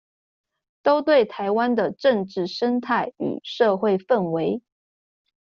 [0.81, 4.63] 都對臺灣的政治生態與社會氛圍